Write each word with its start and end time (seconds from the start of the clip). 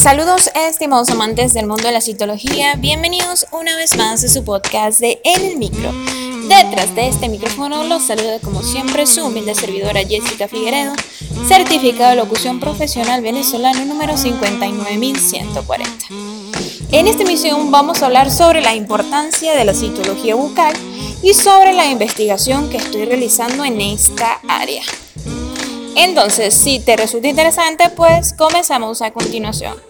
Saludos 0.00 0.50
estimados 0.54 1.10
amantes 1.10 1.52
del 1.52 1.66
mundo 1.66 1.82
de 1.82 1.92
la 1.92 2.00
citología, 2.00 2.74
bienvenidos 2.76 3.46
una 3.52 3.76
vez 3.76 3.98
más 3.98 4.24
a 4.24 4.28
su 4.28 4.42
podcast 4.44 4.98
de 4.98 5.20
En 5.24 5.44
el 5.44 5.58
Micro. 5.58 5.92
Detrás 6.48 6.94
de 6.94 7.06
este 7.08 7.28
micrófono 7.28 7.84
los 7.84 8.04
saluda 8.04 8.38
como 8.38 8.62
siempre 8.62 9.06
su 9.06 9.26
humilde 9.26 9.54
servidora 9.54 10.00
Jessica 10.00 10.48
Figueredo, 10.48 10.94
certificado 11.46 12.08
de 12.08 12.16
locución 12.16 12.60
profesional 12.60 13.20
venezolano 13.20 13.84
número 13.84 14.16
59140. 14.16 16.06
En 16.92 17.06
esta 17.06 17.22
emisión 17.22 17.70
vamos 17.70 18.02
a 18.02 18.06
hablar 18.06 18.30
sobre 18.30 18.62
la 18.62 18.74
importancia 18.74 19.52
de 19.54 19.66
la 19.66 19.74
citología 19.74 20.34
bucal 20.34 20.72
y 21.22 21.34
sobre 21.34 21.74
la 21.74 21.84
investigación 21.84 22.70
que 22.70 22.78
estoy 22.78 23.04
realizando 23.04 23.66
en 23.66 23.82
esta 23.82 24.40
área. 24.48 24.82
Entonces, 25.94 26.54
si 26.54 26.78
te 26.80 26.96
resulta 26.96 27.28
interesante, 27.28 27.90
pues 27.90 28.32
comenzamos 28.32 29.02
a 29.02 29.10
continuación. 29.10 29.89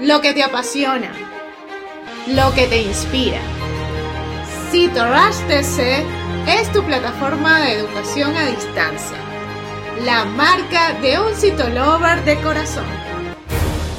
lo 0.00 0.20
que 0.20 0.34
te 0.34 0.42
apasiona, 0.42 1.10
lo 2.26 2.52
que 2.54 2.66
te 2.66 2.82
inspira. 2.82 3.40
CitoRash 4.70 5.36
TC 5.48 6.04
es 6.48 6.70
tu 6.72 6.82
plataforma 6.82 7.60
de 7.60 7.72
educación 7.72 8.36
a 8.36 8.46
distancia, 8.46 9.16
la 10.04 10.24
marca 10.24 10.92
de 11.00 11.18
un 11.18 11.34
citolover 11.34 12.22
de 12.24 12.38
corazón. 12.42 12.84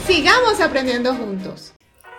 Sigamos 0.06 0.62
aprendiendo 0.62 1.16
juntos. 1.16 1.74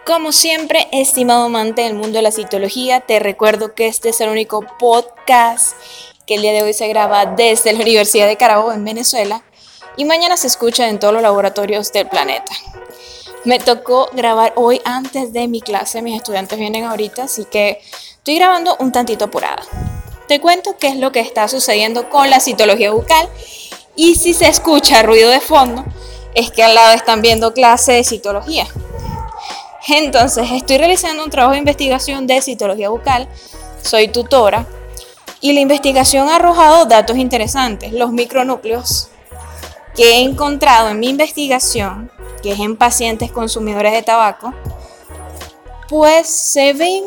Como 0.05 0.33
siempre, 0.33 0.89
estimado 0.91 1.45
amante 1.45 1.83
del 1.83 1.95
mundo 1.95 2.19
de 2.19 2.23
la 2.23 2.33
citología, 2.33 3.01
te 3.01 3.21
recuerdo 3.21 3.75
que 3.75 3.87
este 3.87 4.09
es 4.09 4.21
el 4.21 4.31
único 4.31 4.67
podcast 4.79 5.77
que 6.27 6.35
el 6.35 6.43
día 6.43 6.53
de 6.53 6.63
hoy 6.63 6.73
se 6.73 6.89
graba 6.89 7.27
desde 7.27 7.73
la 7.73 7.81
Universidad 7.81 8.27
de 8.27 8.37
Carabobo 8.37 8.73
en 8.73 8.85
Venezuela 8.85 9.43
y 9.97 10.05
mañana 10.05 10.37
se 10.37 10.47
escucha 10.47 10.89
en 10.89 10.99
todos 10.99 11.15
los 11.15 11.23
laboratorios 11.23 11.93
del 11.93 12.09
planeta. 12.09 12.53
Me 13.49 13.59
tocó 13.59 14.11
grabar 14.13 14.53
hoy 14.57 14.79
antes 14.85 15.33
de 15.33 15.49
mi 15.49 15.63
clase, 15.63 16.03
mis 16.03 16.17
estudiantes 16.17 16.59
vienen 16.59 16.85
ahorita, 16.85 17.23
así 17.23 17.47
que 17.47 17.81
estoy 18.19 18.37
grabando 18.37 18.77
un 18.79 18.93
tantito 18.93 19.25
apurada. 19.25 19.63
Te 20.27 20.39
cuento 20.39 20.77
qué 20.79 20.89
es 20.89 20.97
lo 20.97 21.13
que 21.13 21.21
está 21.21 21.49
sucediendo 21.49 22.11
con 22.11 22.29
la 22.29 22.41
citología 22.41 22.91
bucal 22.91 23.27
y 23.97 24.17
si 24.17 24.35
se 24.35 24.49
escucha 24.49 25.03
ruido 25.03 25.31
de 25.31 25.41
fondo, 25.41 25.87
es 26.35 26.51
que 26.51 26.63
al 26.63 26.75
lado 26.75 26.93
están 26.93 27.23
viendo 27.23 27.55
clase 27.55 27.93
de 27.93 28.05
citología. 28.05 28.67
Entonces, 29.89 30.47
estoy 30.53 30.77
realizando 30.77 31.25
un 31.25 31.31
trabajo 31.31 31.53
de 31.53 31.61
investigación 31.61 32.27
de 32.27 32.43
citología 32.43 32.91
bucal, 32.91 33.31
soy 33.83 34.09
tutora 34.09 34.67
y 35.41 35.55
la 35.55 35.61
investigación 35.61 36.29
ha 36.29 36.37
arrojado 36.37 36.85
datos 36.85 37.17
interesantes. 37.17 37.95
Los 37.95 38.13
micronúcleos 38.13 39.09
que 39.97 40.17
he 40.17 40.21
encontrado 40.21 40.91
en 40.91 41.01
mi 41.01 41.09
investigación, 41.09 42.13
que 42.43 42.53
es 42.53 42.61
en 42.61 42.77
pacientes 42.77 43.31
consumidores 43.31 43.93
de 43.93 44.03
tabaco, 44.03 44.53
pues 45.89 46.29
se 46.29 46.73
ven 46.73 47.05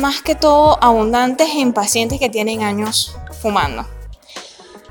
más 0.00 0.22
que 0.22 0.34
todo 0.34 0.78
abundantes 0.82 1.48
en 1.54 1.72
pacientes 1.72 2.18
que 2.18 2.28
tienen 2.28 2.62
años 2.62 3.16
fumando. 3.40 3.86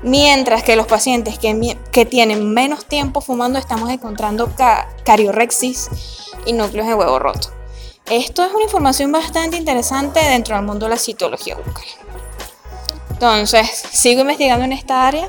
Mientras 0.02 0.62
que 0.62 0.76
los 0.76 0.86
pacientes 0.86 1.38
que, 1.38 2.06
tienen 2.06 2.52
menos 2.54 2.84
tiempo 2.84 3.20
fumando 3.20 3.58
estamos 3.58 3.90
encontrando 3.90 4.52
cariorexis 5.04 5.90
y 6.46 6.52
núcleos 6.52 6.86
de 6.86 6.94
huevo 6.94 7.18
roto. 7.18 7.50
Esto 8.08 8.44
es 8.44 8.52
una 8.52 8.62
información 8.62 9.10
bastante 9.10 9.56
interesante 9.56 10.20
dentro 10.20 10.54
del 10.54 10.64
mundo 10.64 10.86
de 10.86 10.90
la 10.90 10.98
citología 10.98 11.56
bucal. 11.56 11.84
Entonces, 13.10 13.68
sigo 13.92 14.20
investigando 14.20 14.64
en 14.64 14.72
esta 14.72 15.06
área. 15.06 15.28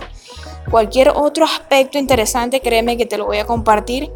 Cualquier 0.70 1.10
otro 1.10 1.46
aspecto 1.46 1.98
interesante, 1.98 2.62
créeme 2.62 2.98
que 2.98 3.06
te 3.06 3.18
lo 3.18 3.26
voy 3.26 3.38
a 3.38 3.46
compartir. 3.46 4.12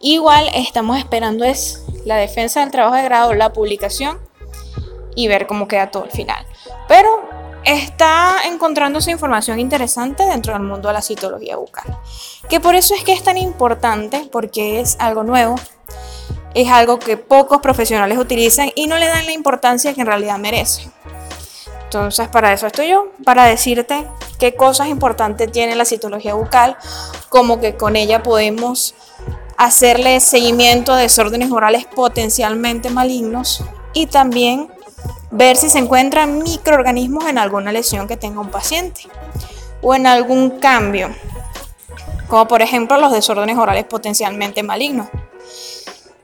Igual 0.00 0.48
estamos 0.54 0.98
esperando 0.98 1.44
es 1.44 1.82
la 2.04 2.16
defensa 2.16 2.60
del 2.60 2.70
trabajo 2.70 2.96
de 2.96 3.04
grado, 3.04 3.32
la 3.32 3.52
publicación 3.52 4.18
y 5.16 5.28
ver 5.28 5.46
cómo 5.46 5.66
queda 5.66 5.90
todo 5.90 6.04
al 6.04 6.10
final. 6.10 6.44
Pero 6.88 7.08
está 7.64 8.36
encontrándose 8.46 9.10
información 9.10 9.58
interesante 9.58 10.24
dentro 10.24 10.52
del 10.52 10.62
mundo 10.62 10.88
de 10.88 10.94
la 10.94 11.02
citología 11.02 11.56
bucal. 11.56 11.98
Que 12.50 12.60
por 12.60 12.74
eso 12.74 12.94
es 12.94 13.02
que 13.02 13.12
es 13.12 13.22
tan 13.22 13.38
importante, 13.38 14.28
porque 14.30 14.80
es 14.80 14.96
algo 14.98 15.22
nuevo, 15.24 15.54
es 16.54 16.68
algo 16.68 16.98
que 16.98 17.16
pocos 17.16 17.60
profesionales 17.60 18.18
utilizan 18.18 18.70
y 18.74 18.86
no 18.86 18.98
le 18.98 19.06
dan 19.06 19.24
la 19.24 19.32
importancia 19.32 19.94
que 19.94 20.02
en 20.02 20.06
realidad 20.06 20.38
merece. 20.38 20.90
Entonces, 21.94 22.26
para 22.26 22.52
eso 22.52 22.66
estoy 22.66 22.88
yo, 22.88 23.06
para 23.24 23.44
decirte 23.44 24.04
qué 24.40 24.56
cosas 24.56 24.88
importantes 24.88 25.52
tiene 25.52 25.76
la 25.76 25.84
citología 25.84 26.34
bucal, 26.34 26.76
como 27.28 27.60
que 27.60 27.76
con 27.76 27.94
ella 27.94 28.20
podemos 28.20 28.96
hacerle 29.56 30.18
seguimiento 30.18 30.92
a 30.92 30.96
desórdenes 30.96 31.52
orales 31.52 31.84
potencialmente 31.86 32.90
malignos 32.90 33.62
y 33.92 34.06
también 34.06 34.72
ver 35.30 35.56
si 35.56 35.70
se 35.70 35.78
encuentran 35.78 36.42
microorganismos 36.42 37.26
en 37.26 37.38
alguna 37.38 37.70
lesión 37.70 38.08
que 38.08 38.16
tenga 38.16 38.40
un 38.40 38.50
paciente 38.50 39.02
o 39.80 39.94
en 39.94 40.08
algún 40.08 40.58
cambio, 40.58 41.14
como 42.26 42.48
por 42.48 42.60
ejemplo 42.60 42.98
los 42.98 43.12
desórdenes 43.12 43.56
orales 43.56 43.84
potencialmente 43.84 44.64
malignos. 44.64 45.06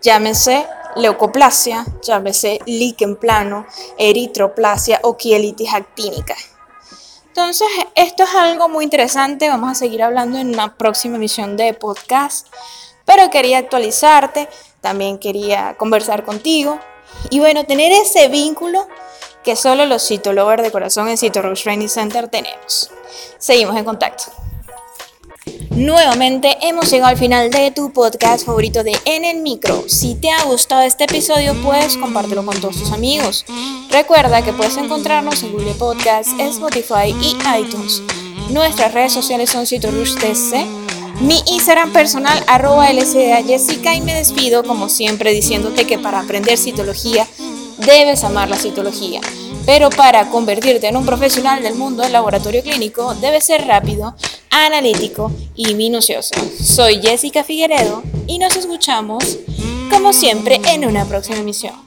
Llámense 0.03 0.67
leucoplasia, 0.97 1.85
llámese 2.03 2.61
líquen 2.67 3.17
plano, 3.17 3.67
eritroplasia 3.99 5.01
o 5.03 5.17
quielitis 5.17 5.73
actínica. 5.73 6.37
Entonces, 7.27 7.69
esto 7.95 8.25
es 8.25 8.35
algo 8.35 8.69
muy 8.69 8.85
interesante, 8.85 9.49
vamos 9.49 9.71
a 9.71 9.75
seguir 9.75 10.03
hablando 10.03 10.39
en 10.39 10.49
una 10.49 10.77
próxima 10.77 11.17
emisión 11.17 11.57
de 11.57 11.75
podcast, 11.75 12.49
pero 13.05 13.31
quería 13.31 13.59
actualizarte, 13.59 14.49
también 14.81 15.19
quería 15.19 15.77
conversar 15.79 16.25
contigo 16.25 16.79
y 17.31 17.39
bueno, 17.39 17.65
tener 17.65 17.93
ese 17.93 18.29
vínculo 18.29 18.87
que 19.45 19.57
solo 19.57 19.87
los 19.87 20.07
citolovers 20.07 20.63
de 20.63 20.71
corazón 20.71 21.09
en 21.09 21.17
Cito 21.17 21.41
Training 21.55 21.89
Center 21.89 22.29
tenemos. 22.29 22.91
Seguimos 23.39 23.77
en 23.77 23.85
contacto. 23.85 24.25
Nuevamente 25.81 26.59
hemos 26.61 26.91
llegado 26.91 27.09
al 27.09 27.17
final 27.17 27.51
de 27.51 27.71
tu 27.71 27.91
podcast 27.91 28.45
favorito 28.45 28.85
de 28.85 28.93
En 29.07 29.25
el 29.25 29.39
Micro. 29.39 29.85
Si 29.89 30.15
te 30.15 30.31
ha 30.31 30.45
gustado 30.45 30.83
este 30.83 31.05
episodio, 31.05 31.55
puedes 31.63 31.97
compártelo 31.97 32.45
con 32.45 32.61
todos 32.61 32.77
tus 32.77 32.93
amigos. 32.93 33.47
Recuerda 33.89 34.43
que 34.43 34.53
puedes 34.53 34.77
encontrarnos 34.77 35.43
en 35.43 35.53
Google 35.53 35.73
Podcasts, 35.73 36.35
Spotify 36.39 37.17
y 37.23 37.35
iTunes. 37.59 38.03
Nuestras 38.51 38.93
redes 38.93 39.15
sociales 39.15 39.49
son 39.49 39.67
CitoRushTC. 39.67 40.67
Mi 41.23 41.41
Instagram 41.47 41.95
personal, 41.95 42.45
arroba 42.47 42.91
LCA 42.93 43.43
Jessica, 43.43 43.95
y 43.95 44.03
me 44.03 44.13
despido 44.13 44.63
como 44.65 44.91
siempre 44.91 45.33
diciéndote 45.33 45.87
que 45.87 45.99
para 45.99 46.21
aprender 46.21 46.59
citología 46.59 47.27
debes 47.79 48.23
amar 48.25 48.51
la 48.51 48.57
citología. 48.57 49.23
Pero 49.65 49.89
para 49.89 50.29
convertirte 50.29 50.89
en 50.89 50.99
un 50.99 51.07
profesional 51.07 51.63
del 51.63 51.75
mundo 51.75 52.03
del 52.03 52.13
laboratorio 52.13 52.63
clínico, 52.63 53.15
debes 53.15 53.45
ser 53.45 53.67
rápido, 53.67 54.15
analítico 54.51 55.33
y 55.55 55.75
minucioso. 55.75 56.35
Soy 56.63 57.01
Jessica 57.01 57.45
Figueredo 57.45 58.03
y 58.27 58.39
nos 58.39 58.57
escuchamos, 58.57 59.39
como 59.91 60.13
siempre, 60.13 60.61
en 60.67 60.85
una 60.85 61.05
próxima 61.07 61.39
emisión. 61.39 61.75